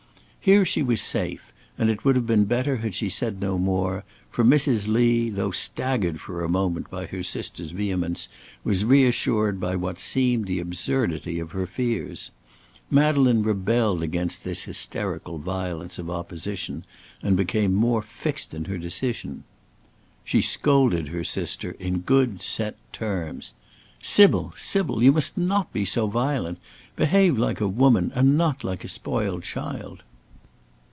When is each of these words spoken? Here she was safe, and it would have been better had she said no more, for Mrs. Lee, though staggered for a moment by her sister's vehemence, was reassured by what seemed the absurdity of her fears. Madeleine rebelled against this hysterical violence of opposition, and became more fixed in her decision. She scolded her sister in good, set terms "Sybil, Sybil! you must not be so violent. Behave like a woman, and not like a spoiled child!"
Here 0.43 0.65
she 0.65 0.81
was 0.81 1.01
safe, 1.01 1.53
and 1.77 1.87
it 1.87 2.03
would 2.03 2.15
have 2.15 2.25
been 2.25 2.45
better 2.45 2.77
had 2.77 2.95
she 2.95 3.09
said 3.09 3.39
no 3.39 3.59
more, 3.59 4.03
for 4.31 4.43
Mrs. 4.43 4.87
Lee, 4.87 5.29
though 5.29 5.51
staggered 5.51 6.19
for 6.19 6.43
a 6.43 6.49
moment 6.49 6.89
by 6.89 7.05
her 7.05 7.21
sister's 7.21 7.69
vehemence, 7.69 8.27
was 8.63 8.83
reassured 8.83 9.59
by 9.59 9.75
what 9.75 9.99
seemed 9.99 10.47
the 10.47 10.57
absurdity 10.59 11.37
of 11.37 11.51
her 11.51 11.67
fears. 11.67 12.31
Madeleine 12.89 13.43
rebelled 13.43 14.01
against 14.01 14.43
this 14.43 14.63
hysterical 14.63 15.37
violence 15.37 15.99
of 15.99 16.09
opposition, 16.09 16.85
and 17.21 17.37
became 17.37 17.75
more 17.75 18.01
fixed 18.01 18.51
in 18.55 18.65
her 18.65 18.79
decision. 18.79 19.43
She 20.25 20.41
scolded 20.41 21.09
her 21.09 21.23
sister 21.23 21.75
in 21.79 21.99
good, 21.99 22.41
set 22.41 22.77
terms 22.91 23.53
"Sybil, 24.01 24.55
Sybil! 24.57 25.03
you 25.03 25.11
must 25.11 25.37
not 25.37 25.71
be 25.71 25.85
so 25.85 26.07
violent. 26.07 26.57
Behave 26.95 27.37
like 27.37 27.61
a 27.61 27.67
woman, 27.67 28.11
and 28.15 28.39
not 28.39 28.63
like 28.63 28.83
a 28.83 28.87
spoiled 28.87 29.43
child!" 29.43 30.01